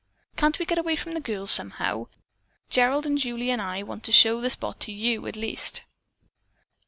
[0.35, 2.07] Can't we get away from the girls somehow?
[2.71, 5.83] Gerald and Julie and I want to show the spot to you at least."